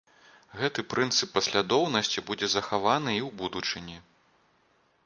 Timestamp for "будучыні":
3.45-3.97